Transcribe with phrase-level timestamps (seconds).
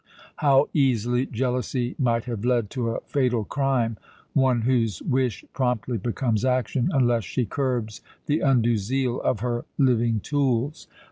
[0.37, 3.97] How easily jealousy might have led to a fatal crime
[4.33, 10.19] one whose wish promptly becomes action, unless she curbs the undue zeal of her living
[10.19, 10.87] tools!